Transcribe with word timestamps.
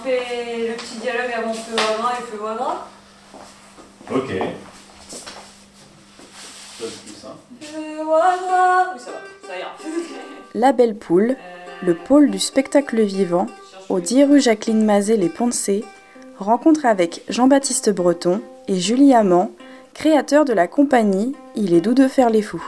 on 0.00 0.04
fait 0.04 0.68
le 0.68 0.74
petit 0.74 0.98
dialogue 0.98 1.30
avant 1.36 1.52
feu 1.52 1.76
gras 1.76 2.12
et 2.18 2.22
feu 2.22 2.38
gras. 2.38 2.86
Ok. 4.12 4.28
Ça, 6.78 6.84
c'est 6.88 7.02
plus 7.04 7.14
simple. 7.14 7.36
Feu 7.60 8.04
gras. 8.04 8.92
Oui, 8.94 9.00
ça 9.00 9.10
va, 9.10 9.18
ça 9.46 9.58
ira. 9.58 9.76
La 10.54 10.72
Belle 10.72 10.96
Poule, 10.96 11.36
Euh, 11.38 11.86
le 11.86 11.94
pôle 11.94 12.30
du 12.30 12.38
spectacle 12.38 13.00
vivant, 13.02 13.46
au 13.88 14.00
10 14.00 14.24
rue 14.24 14.40
Jacqueline 14.40 14.84
Mazet 14.84 15.16
les 15.16 15.28
Poncé, 15.28 15.84
rencontre 16.38 16.86
avec 16.86 17.22
Jean-Baptiste 17.28 17.90
Breton 17.90 18.40
et 18.68 18.76
Julie 18.76 19.14
Amand, 19.14 19.50
créateurs 19.94 20.44
de 20.44 20.52
la 20.52 20.66
compagnie 20.68 21.34
Il 21.56 21.74
est 21.74 21.80
doux 21.80 21.94
de 21.94 22.08
faire 22.08 22.30
les 22.30 22.42
fous. 22.42 22.64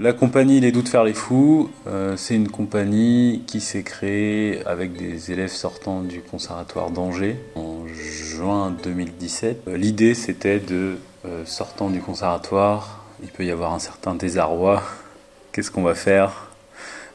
La 0.00 0.12
compagnie 0.12 0.60
Les 0.60 0.70
Doux 0.70 0.82
de 0.82 0.88
faire 0.88 1.02
les 1.02 1.12
fous, 1.12 1.70
euh, 1.88 2.16
c'est 2.16 2.36
une 2.36 2.48
compagnie 2.48 3.42
qui 3.48 3.60
s'est 3.60 3.82
créée 3.82 4.64
avec 4.64 4.92
des 4.92 5.32
élèves 5.32 5.50
sortant 5.50 6.02
du 6.02 6.20
conservatoire 6.20 6.90
d'Angers 6.90 7.36
en 7.56 7.84
juin 7.88 8.76
2017. 8.84 9.62
Euh, 9.66 9.76
L'idée 9.76 10.14
c'était 10.14 10.60
de, 10.60 10.98
euh, 11.26 11.44
sortant 11.46 11.90
du 11.90 11.98
conservatoire, 11.98 13.04
il 13.24 13.28
peut 13.28 13.44
y 13.44 13.50
avoir 13.50 13.74
un 13.74 13.80
certain 13.80 14.14
désarroi. 14.14 14.84
Qu'est-ce 15.50 15.72
qu'on 15.72 15.82
va 15.82 15.96
faire? 15.96 16.47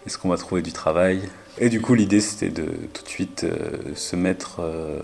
Est-ce 0.05 0.17
qu'on 0.17 0.29
va 0.29 0.37
trouver 0.37 0.61
du 0.61 0.71
travail? 0.71 1.21
Et 1.59 1.69
du 1.69 1.81
coup 1.81 1.93
l'idée 1.93 2.19
c'était 2.19 2.49
de 2.49 2.65
tout 2.93 3.03
de 3.03 3.09
suite 3.09 3.43
euh, 3.43 3.93
se 3.95 4.15
mettre 4.15 4.57
euh, 4.59 4.99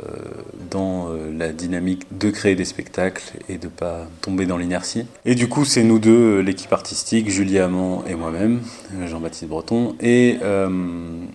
dans 0.72 1.10
euh, 1.10 1.32
la 1.32 1.54
dynamique 1.54 2.08
de 2.18 2.32
créer 2.32 2.56
des 2.56 2.66
spectacles 2.66 3.34
et 3.50 3.60
de 3.60 3.68
pas 3.68 4.08
tomber 4.22 4.48
dans 4.48 4.58
l'inertie. 4.58 5.06
Et 5.26 5.36
du 5.36 5.48
coup, 5.48 5.64
c'est 5.64 5.84
nous 5.84 6.00
deux, 6.00 6.40
l'équipe 6.40 6.74
artistique, 6.74 7.30
Julie 7.30 7.60
Amand 7.60 8.04
et 8.08 8.16
moi-même, 8.16 8.62
Jean-Baptiste 9.06 9.48
Breton, 9.48 9.96
et 10.00 10.38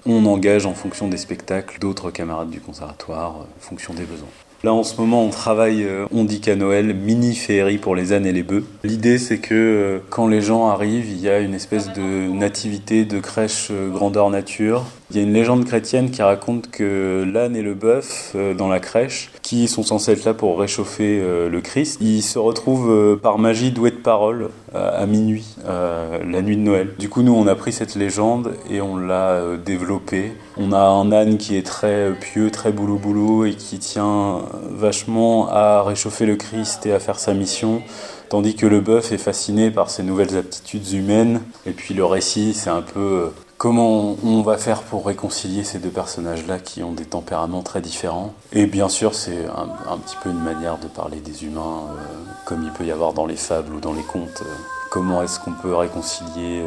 on 0.07 0.27
engage 0.27 0.67
en 0.67 0.75
fonction 0.75 1.09
des 1.09 1.17
spectacles 1.17 1.79
d'autres 1.79 2.11
camarades 2.11 2.51
du 2.51 2.61
conservatoire, 2.61 3.37
en 3.37 3.47
fonction 3.61 3.95
des 3.95 4.05
besoins. 4.05 4.29
Là, 4.65 4.73
en 4.73 4.83
ce 4.83 4.99
moment, 4.99 5.23
on 5.23 5.29
travaille, 5.29 5.85
euh, 5.85 6.07
on 6.11 6.25
dit 6.25 6.41
qu'à 6.41 6.57
Noël, 6.57 6.95
mini 6.95 7.35
féerie 7.35 7.77
pour 7.77 7.95
les 7.95 8.15
ânes 8.15 8.25
et 8.25 8.33
les 8.33 8.43
bœufs. 8.43 8.65
L'idée, 8.83 9.19
c'est 9.19 9.37
que 9.37 9.53
euh, 9.53 9.99
quand 10.09 10.27
les 10.27 10.41
gens 10.41 10.69
arrivent, 10.69 11.11
il 11.11 11.21
y 11.21 11.29
a 11.29 11.41
une 11.41 11.53
espèce 11.53 11.93
de 11.93 12.33
nativité, 12.33 13.05
de 13.05 13.21
crèche 13.21 13.69
euh, 13.71 13.91
grandeur 13.91 14.31
nature. 14.31 14.87
Il 15.11 15.17
y 15.17 15.21
a 15.21 15.23
une 15.23 15.35
légende 15.35 15.67
chrétienne 15.67 16.11
qui 16.11 16.23
raconte 16.23 16.71
que 16.71 17.31
l'âne 17.31 17.57
et 17.57 17.63
le 17.63 17.75
bœuf, 17.75 18.33
euh, 18.35 18.55
dans 18.55 18.69
la 18.69 18.81
crèche, 18.81 19.31
qui 19.43 19.69
sont 19.69 19.83
censés 19.83 20.13
être 20.13 20.25
là 20.25 20.33
pour 20.33 20.59
réchauffer 20.59 21.21
euh, 21.21 21.51
le 21.51 21.61
Christ, 21.61 21.99
ils 22.01 22.23
se 22.23 22.39
retrouvent 22.39 22.91
euh, 22.91 23.17
par 23.17 23.39
magie 23.39 23.71
doués 23.71 23.91
de 23.91 23.97
parole 23.97 24.49
à 24.75 25.07
minuit, 25.07 25.55
la 25.65 26.43
nuit 26.43 26.57
de 26.57 26.63
Noël. 26.63 26.95
Du 26.99 27.09
coup, 27.09 27.23
nous, 27.23 27.33
on 27.33 27.47
a 27.47 27.55
pris 27.55 27.71
cette 27.71 27.95
légende 27.95 28.57
et 28.69 28.81
on 28.81 28.97
l'a 28.97 29.57
développée. 29.65 30.33
On 30.57 30.73
a 30.73 30.81
un 30.81 31.13
âne 31.13 31.39
qui 31.39 31.57
est 31.57 31.65
très 31.65 32.13
pieux, 32.21 32.51
très 32.51 32.73
boulot 32.73 32.99
boulot 32.99 33.45
et 33.45 33.55
qui 33.55 33.79
tient 33.79 34.41
vachement 34.73 35.49
à 35.49 35.85
réchauffer 35.85 36.27
le 36.27 36.35
Christ 36.35 36.87
et 36.87 36.93
à 36.93 36.99
faire 36.99 37.21
sa 37.21 37.35
mission. 37.35 37.83
Tandis 38.31 38.57
que 38.57 38.67
le 38.67 38.81
bœuf 38.81 39.13
est 39.13 39.19
fasciné 39.19 39.71
par 39.71 39.91
ses 39.91 40.03
nouvelles 40.03 40.37
aptitudes 40.37 40.91
humaines. 40.93 41.43
Et 41.67 41.71
puis 41.71 41.95
le 41.95 42.05
récit, 42.05 42.53
c'est 42.53 42.71
un 42.71 42.83
peu 42.83 43.31
comment 43.65 44.19
on 44.23 44.43
va 44.43 44.59
faire 44.59 44.83
pour 44.83 45.07
réconcilier 45.07 45.65
ces 45.65 45.79
deux 45.79 45.89
personnages-là 45.89 46.59
qui 46.59 46.83
ont 46.83 46.93
des 46.93 47.07
tempéraments 47.07 47.63
très 47.63 47.81
différents. 47.81 48.35
Et 48.53 48.67
bien 48.67 48.91
sûr, 48.91 49.15
c'est 49.15 49.47
un, 49.47 49.97
petit 49.97 50.17
peu 50.23 50.29
une 50.29 50.43
manière 50.43 50.77
de 50.77 50.87
parler 50.87 51.21
des 51.21 51.47
humains, 51.47 51.85
euh, 51.89 52.03
comme 52.45 52.63
il 52.63 52.71
peut 52.73 52.85
y 52.85 52.91
avoir 52.91 53.15
dans 53.15 53.25
les 53.25 53.37
fables 53.37 53.73
ou 53.73 53.81
dans 53.81 53.95
les 53.95 54.03
contes. 54.03 54.43
euh, 54.43 54.55
comment 54.91 55.23
est-ce 55.23 55.41
qu'on 55.41 55.53
peut 55.53 55.75
réconcilier 55.75 56.63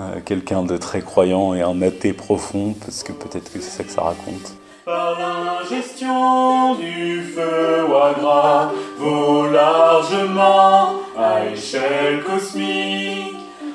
euh, 0.00 0.20
quelqu'un 0.26 0.62
de 0.62 0.76
très 0.76 1.00
croyant 1.00 1.54
et 1.54 1.62
un 1.62 1.80
athée 1.80 2.12
profond, 2.12 2.74
parce 2.84 3.02
que 3.02 3.12
peut-être 3.12 3.50
que 3.50 3.58
c'est 3.58 3.78
ça 3.78 3.84
que 3.84 3.90
ça 3.90 4.02
raconte. 4.02 4.52
Par 4.84 5.18
l'ingestion 5.18 6.74
du 6.74 7.22
feu 7.34 7.86
à 7.96 8.12
gras 8.20 8.72
vaut 8.98 9.46
largement 9.46 10.96
à 11.16 11.46
échelle 11.46 12.22
cosmique 12.24 13.11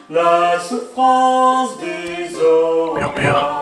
la 0.10 0.60
souffrance 0.60 1.78
des. 1.80 2.18
Murmure. 2.96 3.57